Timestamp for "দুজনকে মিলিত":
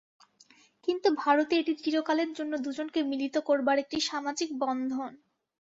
2.65-3.35